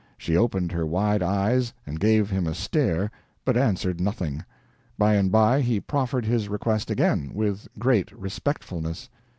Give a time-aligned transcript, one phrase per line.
[0.17, 3.11] She opened her wide eyes and gave him a stare,
[3.45, 4.43] but answered nothing.
[4.97, 9.09] By and by he proferred his request again, with great respectfulness.